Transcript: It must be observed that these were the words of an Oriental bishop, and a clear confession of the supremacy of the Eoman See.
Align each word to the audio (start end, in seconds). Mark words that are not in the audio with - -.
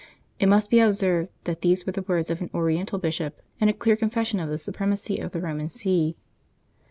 It 0.39 0.47
must 0.49 0.71
be 0.71 0.79
observed 0.79 1.29
that 1.43 1.61
these 1.61 1.85
were 1.85 1.91
the 1.91 2.01
words 2.01 2.31
of 2.31 2.41
an 2.41 2.49
Oriental 2.55 2.97
bishop, 2.97 3.39
and 3.59 3.69
a 3.69 3.73
clear 3.73 3.95
confession 3.95 4.39
of 4.39 4.49
the 4.49 4.57
supremacy 4.57 5.19
of 5.19 5.31
the 5.31 5.39
Eoman 5.39 5.69
See. 5.69 6.17